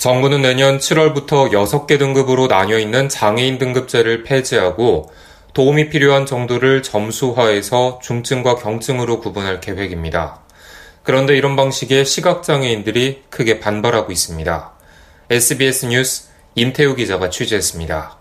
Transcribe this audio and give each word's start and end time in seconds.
정부는 0.00 0.40
내년 0.40 0.78
7월부터 0.78 1.50
6개 1.50 1.98
등급으로 1.98 2.46
나뉘어 2.46 2.78
있는 2.78 3.10
장애인 3.10 3.58
등급제를 3.58 4.22
폐지하고 4.22 5.12
도움이 5.52 5.90
필요한 5.90 6.24
정도를 6.24 6.82
점수화해서 6.82 7.98
중증과 8.02 8.56
경증으로 8.56 9.20
구분할 9.20 9.60
계획입니다. 9.60 10.40
그런데 11.02 11.36
이런 11.36 11.54
방식에 11.54 12.04
시각장애인들이 12.04 13.24
크게 13.28 13.60
반발하고 13.60 14.10
있습니다. 14.10 14.72
SBS 15.28 15.86
뉴스 15.88 16.30
임태우 16.54 16.94
기자가 16.94 17.28
취재했습니다. 17.28 18.16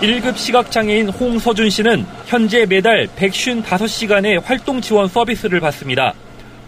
1급 0.00 0.38
시각장애인 0.38 1.10
홍서준 1.10 1.68
씨는 1.68 2.06
현재 2.24 2.64
매달 2.64 3.08
155시간의 3.08 4.42
활동 4.42 4.80
지원 4.80 5.06
서비스를 5.06 5.60
받습니다. 5.60 6.14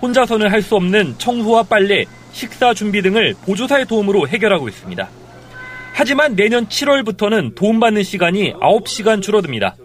혼자서는 0.02 0.50
할 0.50 0.60
수 0.60 0.76
없는 0.76 1.14
청소와 1.16 1.62
빨래, 1.62 2.04
식사 2.34 2.74
준비 2.74 3.00
등을 3.00 3.34
보조사의 3.46 3.86
도움으로 3.86 4.28
해결하고 4.28 4.68
있습니다. 4.68 5.08
하지만 5.92 6.34
내년 6.34 6.66
7월부터는 6.66 7.54
도움받는 7.54 8.02
시간이 8.02 8.52
9시간 8.54 9.22
줄어듭니다. 9.22 9.76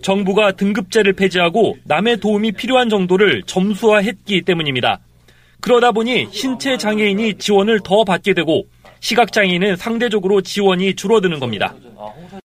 정부가 0.00 0.52
등급제를 0.52 1.12
폐지하고 1.12 1.76
남의 1.84 2.16
도움이 2.16 2.52
필요한 2.52 2.88
정도를 2.88 3.42
점수화했기 3.44 4.42
때문입니다. 4.42 5.00
그러다 5.60 5.92
보니 5.92 6.28
신체 6.32 6.76
장애인이 6.78 7.34
지원을 7.34 7.80
더 7.84 8.02
받게 8.04 8.32
되고 8.34 8.64
시각장애인은 9.02 9.76
상대적으로 9.76 10.40
지원이 10.40 10.94
줄어드는 10.94 11.40
겁니다. 11.40 11.74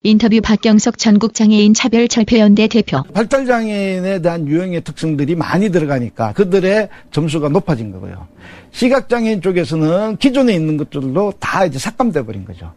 인터뷰 0.04 0.40
박경석 0.42 0.98
전국장애인 0.98 1.74
차별철폐연대 1.74 2.68
대표. 2.68 3.02
발달장애인에 3.14 4.22
대한 4.22 4.48
유형의 4.48 4.82
특성들이 4.82 5.36
많이 5.36 5.70
들어가니까 5.70 6.34
그들의 6.34 6.90
점수가 7.12 7.50
높아진 7.50 7.92
거고요. 7.92 8.28
시각장애인 8.72 9.42
쪽에서는 9.42 10.18
기존에 10.18 10.54
있는 10.54 10.78
것들로 10.78 11.34
다 11.40 11.66
이제 11.66 11.80
삭감돼 11.80 12.24
버린 12.24 12.46
거죠. 12.46 12.72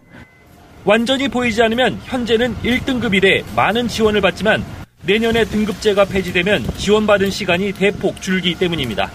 완전히 0.85 1.29
보이지 1.29 1.63
않으면 1.63 1.99
현재는 2.05 2.55
1등급이래 2.63 3.45
많은 3.55 3.89
지원을 3.89 4.21
받지만 4.21 4.65
내년에 5.05 5.45
등급제가 5.45 6.07
폐지되면 6.07 6.65
지원받은 6.79 7.31
시간이 7.31 7.73
대폭 7.73 8.23
줄기 8.23 8.55
때문입니다. 8.55 9.11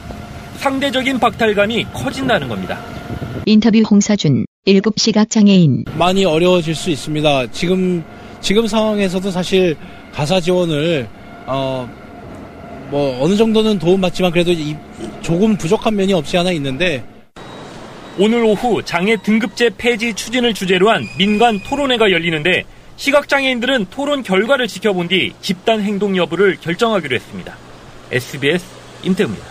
상대적인 0.57 1.19
박탈감이 1.19 1.85
커진다는 1.93 2.47
겁니다. 2.47 2.79
인터뷰 3.45 3.79
홍서준 3.79 4.45
1급 4.67 4.99
시각장애인. 4.99 5.85
많이 5.97 6.23
어려워질 6.23 6.75
수 6.75 6.91
있습니다. 6.91 7.51
지금 7.51 8.03
지금 8.41 8.67
상황에서도 8.67 9.31
사실 9.31 9.75
가사 10.13 10.39
지원을 10.39 11.09
어, 11.47 11.89
뭐 12.91 13.23
어느 13.23 13.35
정도는 13.35 13.79
도움받지만 13.79 14.31
그래도 14.31 14.53
조금 15.21 15.57
부족한 15.57 15.95
면이 15.95 16.13
없지 16.13 16.37
않아 16.37 16.51
있는데 16.51 17.03
오늘 18.19 18.43
오후 18.43 18.83
장애 18.83 19.17
등급제 19.17 19.71
폐지 19.77 20.13
추진을 20.13 20.53
주제로 20.53 20.91
한 20.91 21.07
민간 21.17 21.59
토론회가 21.63 22.11
열리는데 22.11 22.63
시각장애인들은 22.97 23.87
토론 23.89 24.21
결과를 24.21 24.67
지켜본 24.67 25.07
뒤 25.07 25.33
집단 25.41 25.81
행동 25.81 26.15
여부를 26.15 26.57
결정하기로 26.61 27.15
했습니다. 27.15 27.57
SBS 28.11 28.63
임태우입니다. 29.03 29.45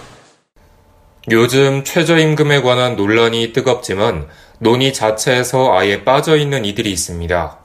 요즘 1.32 1.82
최저임금에 1.82 2.62
관한 2.62 2.94
논란이 2.94 3.52
뜨겁지만 3.52 4.28
논의 4.60 4.92
자체에서 4.92 5.76
아예 5.76 6.04
빠져 6.04 6.36
있는 6.36 6.64
이들이 6.64 6.92
있습니다. 6.92 7.58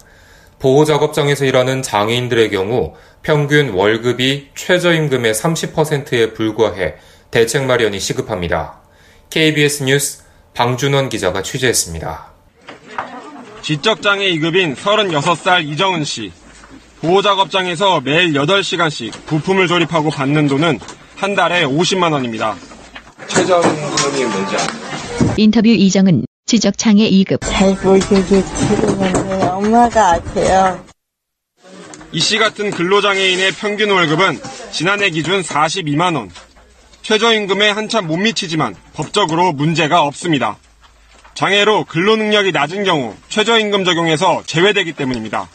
보호작업장에서 0.59 1.45
일하는 1.45 1.81
장애인들의 1.81 2.49
경우 2.49 2.93
평균 3.21 3.71
월급이 3.71 4.49
최저임금의 4.55 5.33
30%에 5.33 6.33
불과해 6.33 6.95
대책 7.31 7.65
마련이 7.65 7.99
시급합니다. 7.99 8.79
KBS 9.29 9.83
뉴스 9.83 10.23
방준원 10.53 11.09
기자가 11.09 11.43
취재했습니다. 11.43 12.33
지적장애 13.61 14.31
2급인 14.31 14.75
36살 14.75 15.67
이정은 15.67 16.05
씨. 16.05 16.31
보호작업장에서 17.01 17.99
매일 18.01 18.33
8시간씩 18.33 19.11
부품을 19.25 19.67
조립하고 19.67 20.09
받는 20.11 20.47
돈은 20.47 20.79
한 21.17 21.35
달에 21.35 21.65
50만 21.65 22.13
원입니다. 22.13 22.55
최저임금이 23.27 24.25
뭔지 24.25 24.55
아세요? 24.55 25.33
인터뷰 25.35 25.67
이정은 25.67 26.25
지적장애 26.45 27.09
2급. 27.09 27.39
잘 27.41 27.75
보여주게 27.75 28.43
치르는데 28.43 29.47
엄마가 29.47 30.11
아세요. 30.13 30.79
이 32.11 32.19
씨 32.19 32.37
같은 32.37 32.69
근로장애인의 32.71 33.51
평균 33.53 33.89
월급은 33.89 34.37
지난해 34.71 35.09
기준 35.09 35.41
42만 35.41 36.15
원. 36.15 36.29
최저임금에 37.01 37.71
한참 37.71 38.07
못 38.07 38.17
미치지만 38.17 38.75
법적으로 38.93 39.51
문제가 39.53 40.03
없습니다. 40.03 40.57
장애로 41.33 41.85
근로능력이 41.85 42.51
낮은 42.51 42.83
경우 42.83 43.15
최저임금 43.29 43.83
적용에서 43.83 44.43
제외되기 44.45 44.93
때문입니다. 44.93 45.49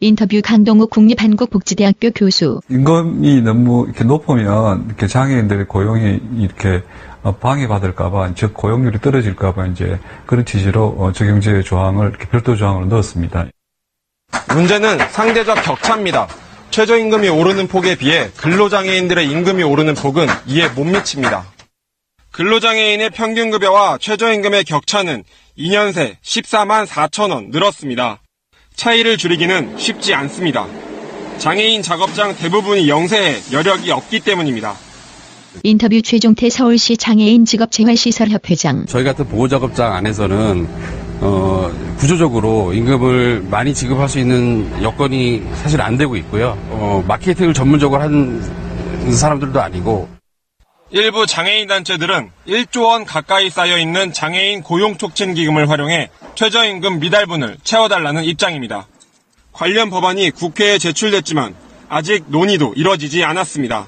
인터뷰 0.00 0.40
강동욱 0.44 0.90
국립한국복지대학교 0.90 2.10
교수. 2.10 2.60
임금이 2.70 3.40
너무 3.40 3.86
이렇게 3.86 4.04
높으면 4.04 4.84
이렇게 4.86 5.06
장애인들의 5.06 5.66
고용이 5.66 6.20
이렇게 6.38 6.82
방해받을까봐, 7.32 8.34
즉 8.34 8.54
고용률이 8.54 9.00
떨어질까봐 9.00 9.66
이제 9.66 9.98
그런 10.26 10.44
취지로 10.44 11.12
적용제외 11.14 11.62
조항을 11.62 12.10
이렇게 12.10 12.26
별도 12.26 12.56
조항으로 12.56 12.86
넣었습니다. 12.86 13.46
문제는 14.54 14.98
상대적 15.10 15.62
격차입니다. 15.62 16.28
최저임금이 16.70 17.28
오르는 17.28 17.68
폭에 17.68 17.96
비해 17.96 18.30
근로장애인들의 18.36 19.30
임금이 19.30 19.62
오르는 19.62 19.94
폭은 19.94 20.26
이에 20.46 20.68
못 20.68 20.84
미칩니다. 20.84 21.44
근로장애인의 22.32 23.10
평균급여와 23.10 23.98
최저임금의 23.98 24.64
격차는 24.64 25.24
2년 25.58 25.92
새 25.92 26.18
14만 26.22 26.86
4천 26.86 27.30
원 27.32 27.50
늘었습니다. 27.50 28.20
차이를 28.74 29.16
줄이기는 29.16 29.78
쉽지 29.78 30.12
않습니다. 30.14 30.66
장애인 31.38 31.82
작업장 31.82 32.36
대부분이 32.36 32.88
영세해 32.88 33.40
여력이 33.52 33.90
없기 33.90 34.20
때문입니다. 34.20 34.74
인터뷰 35.62 36.00
최종태 36.02 36.48
서울시 36.50 36.96
장애인 36.96 37.44
직업재활시설협회장. 37.44 38.86
저희 38.86 39.04
같은 39.04 39.26
보호작업장 39.28 39.92
안에서는 39.94 40.68
어, 41.20 41.70
구조적으로 41.98 42.72
임금을 42.74 43.46
많이 43.50 43.72
지급할 43.72 44.08
수 44.08 44.18
있는 44.18 44.82
여건이 44.82 45.42
사실 45.54 45.80
안 45.80 45.96
되고 45.96 46.16
있고요. 46.16 46.58
어, 46.70 47.02
마케팅을 47.06 47.54
전문적으로 47.54 48.02
한 48.02 48.42
사람들도 49.12 49.60
아니고 49.60 50.08
일부 50.90 51.26
장애인 51.26 51.66
단체들은 51.66 52.30
1조 52.46 52.84
원 52.84 53.04
가까이 53.04 53.50
쌓여 53.50 53.78
있는 53.78 54.12
장애인 54.12 54.62
고용 54.62 54.96
촉진 54.98 55.34
기금을 55.34 55.68
활용해 55.68 56.10
최저임금 56.36 57.00
미달분을 57.00 57.56
채워달라는 57.64 58.24
입장입니다. 58.24 58.86
관련 59.52 59.90
법안이 59.90 60.30
국회에 60.30 60.78
제출됐지만 60.78 61.54
아직 61.88 62.24
논의도 62.28 62.74
이뤄지지 62.76 63.24
않았습니다. 63.24 63.86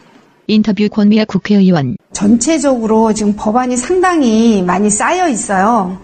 인터뷰 0.49 0.89
권미아 0.89 1.27
국회의원. 1.27 1.97
전체적으로 2.13 3.13
지금 3.13 3.37
법안이 3.37 3.77
상당히 3.77 4.63
많이 4.63 4.91
쌓여 4.91 5.29
있어요. 5.29 5.97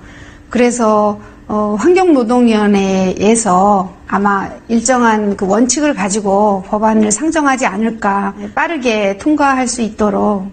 그래서 0.51 1.19
어, 1.49 1.75
환경노동위원회에서 1.79 3.93
아마 4.07 4.51
일정한 4.69 5.37
그 5.37 5.47
원칙을 5.47 5.95
가지고 5.95 6.63
법안을 6.69 7.11
상정하지 7.11 7.67
않을까 7.67 8.35
빠르게 8.55 9.19
통과할 9.19 9.67
수 9.67 9.83
있도록 9.83 10.47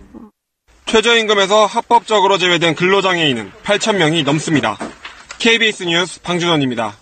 최저임금에서 0.85 1.65
합법적으로 1.65 2.37
제외된 2.37 2.75
근로장애인은 2.75 3.51
8천 3.63 3.97
명이 3.97 4.23
넘습니다. 4.23 4.77
KBS 5.37 5.83
뉴스 5.83 6.21
방준원입니다. 6.21 6.93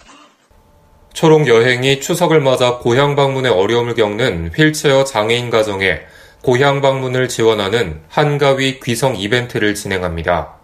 초록 1.14 1.48
여행이 1.48 2.00
추석을 2.00 2.42
맞아 2.42 2.78
고향 2.78 3.16
방문에 3.16 3.50
어려움을 3.50 3.96
겪는 3.96 4.52
휠체어 4.56 5.04
장애인 5.04 5.50
가정에 5.50 6.00
고향 6.42 6.82
방문을 6.82 7.28
지원하는 7.28 8.00
한가위 8.08 8.80
귀성 8.80 9.18
이벤트를 9.18 9.76
진행합니다. 9.76 10.56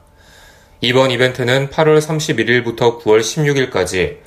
이번 0.79 1.11
이벤트는 1.11 1.69
8월 1.69 1.99
31일부터 1.99 3.01
9월 3.01 3.19
16일까지 3.19 4.19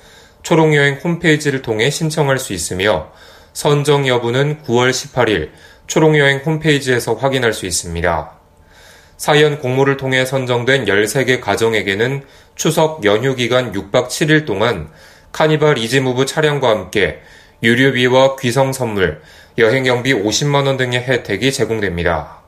초록여행 0.42 0.96
홈페이지를 0.96 1.62
통해 1.62 1.88
신청할 1.88 2.38
수 2.38 2.52
있으며 2.52 3.12
선정 3.54 4.06
여부는 4.06 4.62
9월 4.64 4.90
18일 4.90 5.50
초록여행 5.86 6.40
홈페이지에서 6.44 7.14
확인할 7.14 7.54
수 7.54 7.64
있습니다. 7.64 8.32
사연 9.16 9.58
공모를 9.58 9.96
통해 9.96 10.26
선정된 10.26 10.84
13개 10.84 11.40
가정에게는 11.40 12.24
추석 12.56 13.04
연휴 13.04 13.34
기간 13.34 13.72
6박 13.72 14.08
7일 14.08 14.46
동안 14.46 14.90
카니발 15.32 15.78
이지무브 15.78 16.26
차량과 16.26 16.68
함께 16.68 17.20
유류비와 17.62 18.36
귀성 18.36 18.72
선물, 18.72 19.20
여행 19.58 19.82
경비 19.82 20.14
50만원 20.14 20.78
등의 20.78 21.02
혜택이 21.02 21.52
제공됩니다. 21.52 22.38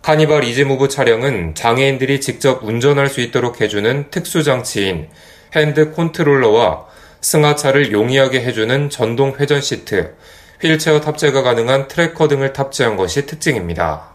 카니발 0.00 0.44
이지무브 0.44 0.88
차량은 0.88 1.54
장애인들이 1.54 2.20
직접 2.20 2.64
운전할 2.64 3.08
수 3.08 3.20
있도록 3.20 3.60
해주는 3.60 4.10
특수장치인 4.10 5.08
hand 5.54 5.92
controller와 5.92 6.86
승하차를 7.20 7.92
용이하게 7.92 8.42
해주는 8.42 8.90
전동 8.90 9.34
회전 9.38 9.60
시트, 9.60 10.14
휠체어 10.62 11.00
탑재가 11.00 11.42
가능한 11.42 11.88
tracker 11.88 12.28
등을 12.28 12.54
탑재한 12.54 12.96
것이 12.96 13.26
특징입니다. 13.26 14.10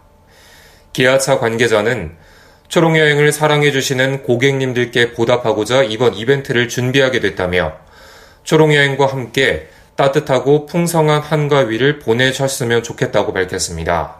기아차 0.93 1.37
관계자는 1.37 2.15
초롱여행을 2.69 3.31
사랑해주시는 3.31 4.23
고객님들께 4.23 5.13
보답하고자 5.13 5.83
이번 5.83 6.15
이벤트를 6.15 6.69
준비하게 6.69 7.19
됐다며 7.19 7.73
초롱여행과 8.43 9.07
함께 9.07 9.69
따뜻하고 9.99 10.65
풍성한 10.65 11.21
한가 11.21 11.59
위를 11.59 11.99
보내셨으면 11.99 12.83
좋겠다고 12.83 13.33
밝혔습니다. 13.33 14.15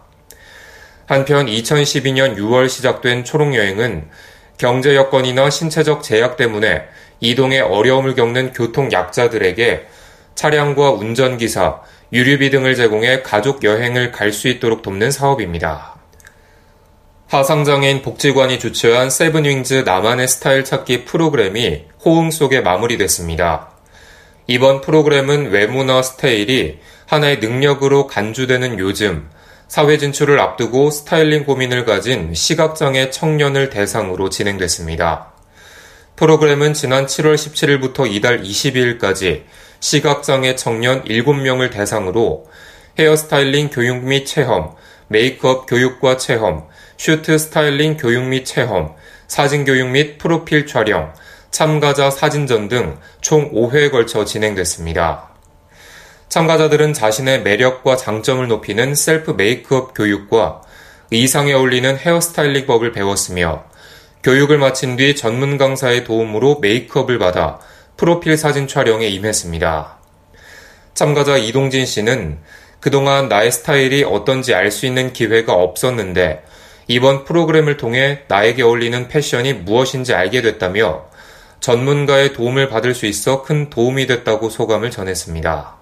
한편 1.06 1.46
2012년 1.46 2.36
6월 2.36 2.68
시작된 2.68 3.24
초롱여행은 3.24 4.10
경제 4.58 4.98
여건이나 4.98 5.50
신체적 5.50 6.04
제약 6.04 6.36
때문에 6.36 6.84
이동에 7.22 7.62
어려움을 7.62 8.16
겪는 8.16 8.52
교통 8.52 8.92
약자들에게 8.92 9.88
차량과 10.36 10.92
운전기사, 10.92 11.80
유류비 12.12 12.50
등을 12.50 12.75
제공해 12.75 13.22
가족 13.22 13.64
여행을 13.64 14.12
갈 14.12 14.34
수 14.34 14.50
있도록 14.50 14.82
돕는 14.82 15.12
사업입니다. 15.12 15.96
하상장애인 17.28 18.02
복지관이 18.02 18.60
주최한 18.60 19.10
세븐윙즈 19.10 19.84
나만의 19.86 20.28
스타일 20.28 20.66
찾기 20.66 21.06
프로그램이 21.06 21.86
호응 22.04 22.32
속에 22.32 22.60
마무리됐습니다. 22.60 23.79
이번 24.51 24.81
프로그램은 24.81 25.51
외모나 25.51 26.01
스타일이 26.01 26.80
하나의 27.06 27.38
능력으로 27.38 28.07
간주되는 28.07 28.80
요즘 28.80 29.30
사회 29.68 30.00
진출을 30.00 30.40
앞두고 30.40 30.90
스타일링 30.90 31.46
고민을 31.46 31.86
가진 31.86 32.34
시각장애 32.34 33.12
청년을 33.12 33.69
대상으로 33.69 34.31
진행됐습니다. 34.31 35.34
프로그램은 36.16 36.74
지난 36.74 37.06
7월 37.06 37.36
17일부터 37.36 38.12
이달 38.12 38.42
22일까지 38.42 39.44
시각장애 39.81 40.56
청년 40.56 41.04
7명을 41.04 41.72
대상으로 41.72 42.48
헤어스타일링 42.98 43.69
교육 43.69 44.04
및 44.04 44.25
체험, 44.25 44.74
메이크업 45.10 45.68
교육과 45.68 46.18
체험, 46.18 46.68
슈트 46.98 47.38
스타일링 47.38 47.98
교육 47.98 48.24
및 48.24 48.46
체험, 48.46 48.96
사진 49.28 49.63
교육 49.63 49.90
및 49.90 50.18
프로필 50.18 50.66
촬영, 50.66 51.13
참가자 51.51 52.10
사진전 52.10 52.68
등 52.69 52.98
총 53.22 53.51
5회에 53.54 53.92
걸쳐 53.92 54.25
진행됐습니다. 54.25 55.30
참가자들은 56.30 56.94
자신의 56.94 57.42
매력과 57.42 57.98
장점을 57.98 58.48
높이는 58.48 58.94
셀프 58.94 59.31
메이크업 59.31 59.94
교육과 59.96 60.62
의상에 61.12 61.54
어울리는 61.54 61.98
헤어스타일링 61.98 62.68
법을 62.68 62.92
배웠으며 62.92 63.63
교육을 64.22 64.60
마친 64.60 64.96
뒤 64.96 65.16
전문 65.16 65.57
강사의 65.57 66.04
도움으로 66.04 66.60
메이크업을 66.62 67.18
받아 67.18 67.60
프로필 67.98 68.38
사진 68.38 68.68
촬영에 68.68 69.07
임했습니다. 69.07 69.98
참가자 70.94 71.36
이동진 71.38 71.86
씨는 71.86 72.40
그동안 72.80 73.28
나의 73.28 73.51
스타일이 73.51 74.04
어떤지 74.04 74.54
알 74.54 74.72
수 74.72 74.86
있는 74.86 75.12
기회가 75.13 75.54
없었는데 75.54 76.44
이번 76.88 77.25
프로그램을 77.25 77.78
통해 77.78 78.22
나에게 78.28 78.63
어울리는 78.63 79.07
패션이 79.07 79.54
무엇인지 79.54 80.13
알게 80.13 80.42
됐다며 80.42 81.09
전문가의 81.60 82.34
도움을 82.34 82.70
받을 82.70 82.96
수 82.96 83.06
있어 83.06 83.44
큰 83.44 83.70
도움이 83.70 84.08
됐다고 84.08 84.50
소감을 84.50 84.92
전했습니다. 84.92 85.76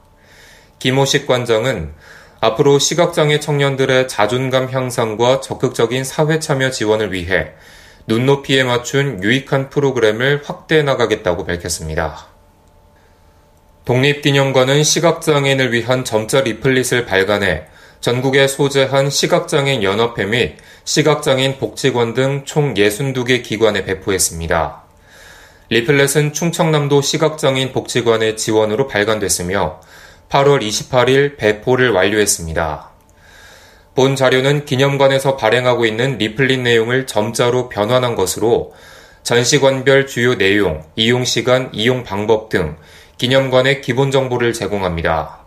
김호식 0.80 1.28
관장은 1.28 1.94
앞으로 2.40 2.80
시각장애 2.80 3.40
청년들의 3.40 4.08
자존감 4.08 4.70
향상과 4.70 5.42
적극적인 5.42 6.04
사회 6.04 6.40
참여 6.40 6.72
지원을 6.72 7.12
위해 7.12 7.54
눈높이에 8.08 8.64
맞춘 8.64 9.22
유익한 9.24 9.70
프로그램을 9.70 10.44
확대해 10.46 10.84
나가겠다고 10.84 11.46
밝혔습니다. 11.46 12.28
독립기념관은 13.86 14.84
시각장애인을 14.84 15.74
위한 15.74 16.04
점자 16.06 16.42
리플릿을 16.42 17.06
발간해 17.06 17.66
전국에 18.02 18.48
소재한 18.48 19.10
시각장애인 19.10 19.82
연합회 19.82 20.26
및 20.26 20.58
시각장애인 20.84 21.58
복지관 21.58 22.14
등 22.14 22.44
총 22.46 22.74
62개 22.76 23.42
기관에 23.44 23.84
배포했습니다. 23.84 24.87
리플렛은 25.70 26.32
충청남도 26.32 27.02
시각장애인 27.02 27.74
복지관의 27.74 28.38
지원으로 28.38 28.88
발간됐으며 28.88 29.82
8월 30.30 30.62
28일 30.66 31.36
배포를 31.36 31.92
완료했습니다. 31.92 32.90
본 33.94 34.16
자료는 34.16 34.64
기념관에서 34.64 35.36
발행하고 35.36 35.86
있는 35.86 36.18
리플릿 36.18 36.62
내용을 36.62 37.06
점자로 37.06 37.68
변환한 37.68 38.16
것으로 38.16 38.74
전시관별 39.24 40.08
주요 40.08 40.38
내용, 40.38 40.86
이용 40.96 41.26
시간, 41.26 41.70
이용 41.74 42.06
방법 42.06 42.48
등 42.48 42.78
기념관의 43.18 43.82
기본 43.82 44.10
정보를 44.10 44.54
제공합니다. 44.54 45.40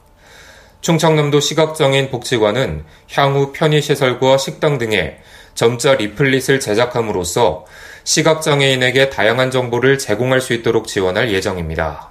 충청남도 0.83 1.41
시각장애인 1.41 2.11
복지관은 2.11 2.85
향후 3.13 3.53
편의시설과 3.53 4.37
식당 4.37 4.77
등에 4.77 5.19
점자 5.55 5.95
리플릿을 5.95 6.61
제작함으로써 6.61 7.65
시각장애인에게 8.11 9.09
다양한 9.09 9.53
정보를 9.53 9.97
제공할 9.97 10.41
수 10.41 10.53
있도록 10.53 10.89
지원할 10.89 11.33
예정입니다. 11.33 12.11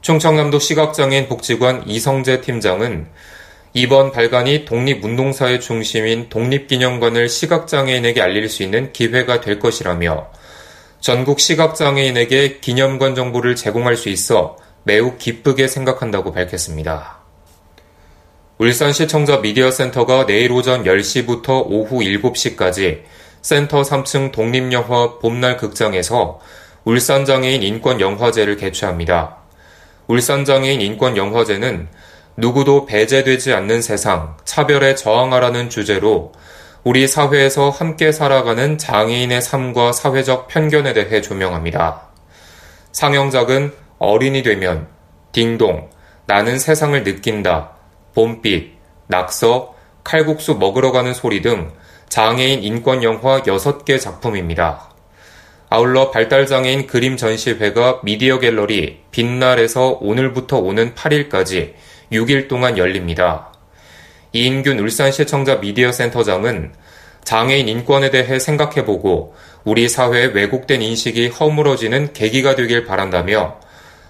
충청남도 0.00 0.58
시각장애인 0.58 1.28
복지관 1.28 1.86
이성재 1.86 2.40
팀장은 2.40 3.08
이번 3.74 4.12
발간이 4.12 4.64
독립운동사의 4.64 5.60
중심인 5.60 6.30
독립기념관을 6.30 7.28
시각장애인에게 7.28 8.22
알릴 8.22 8.48
수 8.48 8.62
있는 8.62 8.94
기회가 8.94 9.42
될 9.42 9.58
것이라며 9.58 10.30
전국 11.00 11.38
시각장애인에게 11.38 12.60
기념관 12.60 13.14
정보를 13.14 13.56
제공할 13.56 13.98
수 13.98 14.08
있어 14.08 14.56
매우 14.84 15.18
기쁘게 15.18 15.68
생각한다고 15.68 16.32
밝혔습니다. 16.32 17.18
울산시청자 18.56 19.38
미디어센터가 19.38 20.24
내일 20.24 20.52
오전 20.52 20.84
10시부터 20.84 21.66
오후 21.66 21.98
7시까지 21.98 23.02
센터 23.44 23.82
3층 23.82 24.32
독립영화 24.32 25.18
봄날 25.18 25.58
극장에서 25.58 26.40
울산장애인 26.84 27.62
인권영화제를 27.62 28.56
개최합니다. 28.56 29.36
울산장애인 30.06 30.80
인권영화제는 30.80 31.88
누구도 32.38 32.86
배제되지 32.86 33.52
않는 33.52 33.82
세상, 33.82 34.38
차별에 34.46 34.94
저항하라는 34.94 35.68
주제로 35.68 36.32
우리 36.84 37.06
사회에서 37.06 37.68
함께 37.68 38.12
살아가는 38.12 38.78
장애인의 38.78 39.42
삶과 39.42 39.92
사회적 39.92 40.48
편견에 40.48 40.94
대해 40.94 41.20
조명합니다. 41.20 42.00
상영작은 42.92 43.74
어린이 43.98 44.42
되면, 44.42 44.88
딩동, 45.32 45.90
나는 46.24 46.58
세상을 46.58 47.04
느낀다, 47.04 47.72
봄빛, 48.14 48.72
낙서, 49.08 49.74
칼국수 50.02 50.54
먹으러 50.54 50.92
가는 50.92 51.12
소리 51.12 51.42
등 51.42 51.70
장애인 52.14 52.62
인권 52.62 53.02
영화 53.02 53.42
6개 53.42 53.98
작품입니다. 53.98 54.88
아울러 55.68 56.12
발달장애인 56.12 56.86
그림 56.86 57.16
전시회가 57.16 58.02
미디어 58.04 58.38
갤러리 58.38 59.00
빛날에서 59.10 59.98
오늘부터 60.00 60.58
오는 60.58 60.94
8일까지 60.94 61.72
6일 62.12 62.46
동안 62.46 62.78
열립니다. 62.78 63.52
이인균 64.32 64.78
울산시청자 64.78 65.56
미디어센터장은 65.56 66.74
장애인 67.24 67.68
인권에 67.68 68.10
대해 68.10 68.38
생각해보고 68.38 69.34
우리 69.64 69.88
사회의 69.88 70.28
왜곡된 70.28 70.82
인식이 70.82 71.30
허물어지는 71.30 72.12
계기가 72.12 72.54
되길 72.54 72.84
바란다며 72.84 73.58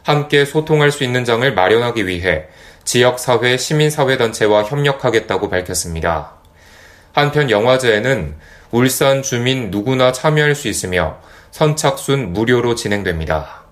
함께 0.02 0.44
소통할 0.44 0.90
수 0.90 1.04
있는 1.04 1.24
장을 1.24 1.54
마련하기 1.54 2.06
위해 2.06 2.48
지역사회 2.84 3.56
시민사회단체와 3.56 4.64
협력하겠다고 4.64 5.48
밝혔습니다. 5.48 6.43
한편 7.14 7.48
영화제에는 7.48 8.34
울산 8.72 9.22
주민 9.22 9.70
누구나 9.70 10.10
참여할 10.10 10.56
수 10.56 10.66
있으며 10.66 11.18
선착순 11.52 12.32
무료로 12.32 12.74
진행됩니다. 12.74 13.62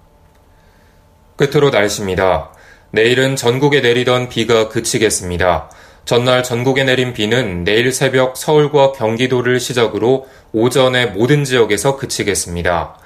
끝으로 1.35 1.71
날씨입니다. 1.71 2.53
내일은 2.93 3.35
전국에 3.35 3.81
내리던 3.81 4.29
비가 4.29 4.69
그치겠습니다. 4.69 5.71
전날 6.05 6.45
전국에 6.45 6.85
내린 6.85 7.13
비는 7.13 7.65
내일 7.65 7.93
새벽 7.93 8.37
서울과 8.37 8.93
경기도를 8.93 9.59
시작으로 9.59 10.29
오전에 10.53 11.07
모든 11.07 11.43
지역에서 11.43 11.97
그치겠습니다. 11.97 12.97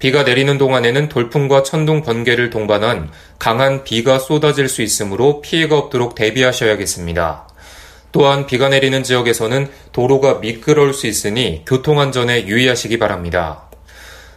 비가 0.00 0.24
내리는 0.24 0.58
동안에는 0.58 1.08
돌풍과 1.08 1.62
천둥 1.62 2.02
번개를 2.02 2.50
동반한 2.50 3.10
강한 3.38 3.84
비가 3.84 4.18
쏟아질 4.18 4.68
수 4.68 4.82
있으므로 4.82 5.40
피해가 5.40 5.78
없도록 5.78 6.16
대비하셔야겠습니다. 6.16 7.45
또한 8.12 8.46
비가 8.46 8.68
내리는 8.68 9.02
지역에서는 9.02 9.68
도로가 9.92 10.34
미끄러울 10.34 10.94
수 10.94 11.06
있으니 11.06 11.62
교통안전에 11.66 12.46
유의하시기 12.46 12.98
바랍니다. 12.98 13.62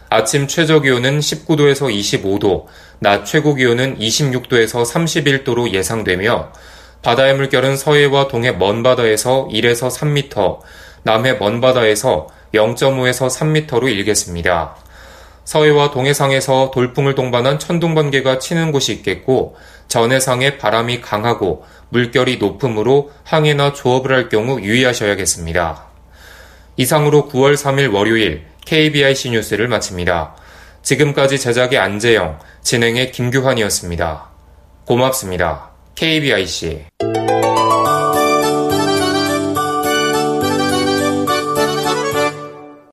아침 0.08 0.48
최저 0.48 0.80
기온은 0.80 1.20
19도에서 1.20 1.88
25도, 1.88 2.66
낮 2.98 3.24
최고 3.24 3.54
기온은 3.54 3.98
26도에서 3.98 4.84
31도로 4.84 5.72
예상되며 5.72 6.52
바다의 7.02 7.36
물결은 7.36 7.76
서해와 7.76 8.28
동해 8.28 8.52
먼바다에서 8.52 9.48
1에서 9.50 9.90
3m, 9.90 10.58
남해 11.04 11.34
먼바다에서 11.34 12.28
0.5에서 12.52 13.30
3m로 13.30 13.88
일겠습니다. 13.88 14.76
서해와 15.44 15.90
동해상에서 15.90 16.70
돌풍을 16.72 17.14
동반한 17.14 17.58
천둥 17.58 17.94
번개가 17.94 18.38
치는 18.38 18.72
곳이 18.72 18.92
있겠고 18.92 19.56
전해상에 19.88 20.58
바람이 20.58 21.00
강하고 21.00 21.64
물결이 21.88 22.36
높으므로 22.38 23.10
항해나 23.24 23.72
조업을 23.72 24.12
할 24.12 24.28
경우 24.28 24.60
유의하셔야겠습니다. 24.60 25.84
이상으로 26.76 27.28
9월 27.28 27.54
3일 27.54 27.92
월요일 27.92 28.44
KBIC 28.64 29.30
뉴스를 29.30 29.68
마칩니다. 29.68 30.36
지금까지 30.82 31.38
제작의 31.38 31.78
안재영, 31.78 32.38
진행의 32.62 33.12
김규환이었습니다. 33.12 34.30
고맙습니다. 34.86 35.70
KBIC 35.94 36.84